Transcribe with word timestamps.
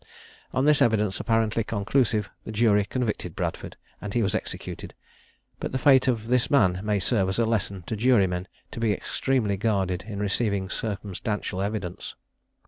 On 0.51 0.65
this 0.65 0.81
evidence, 0.81 1.19
apparently 1.19 1.63
conclusive, 1.63 2.27
the 2.43 2.51
jury 2.51 2.85
convicted 2.85 3.35
Bradford, 3.35 3.77
and 4.01 4.15
he 4.15 4.23
was 4.23 4.33
executed. 4.33 4.95
But 5.59 5.73
the 5.73 5.77
fate 5.77 6.07
of 6.07 6.25
this 6.25 6.49
man 6.49 6.79
may 6.83 6.97
serve 6.97 7.29
as 7.29 7.37
a 7.37 7.45
lesson 7.45 7.83
to 7.85 7.95
jurymen 7.95 8.47
to 8.71 8.79
be 8.79 8.93
extremely 8.93 9.57
guarded 9.57 10.05
in 10.07 10.17
receiving 10.19 10.71
circumstantial 10.71 11.61
evidence. 11.61 12.15